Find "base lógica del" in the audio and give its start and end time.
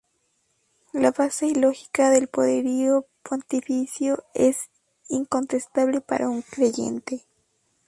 1.11-2.27